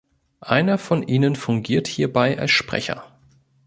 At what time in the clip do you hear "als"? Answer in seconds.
2.39-2.49